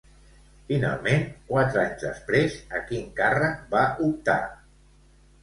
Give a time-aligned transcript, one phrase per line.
[0.69, 4.41] Finalment, quatre anys després, a quin càrrec va optar?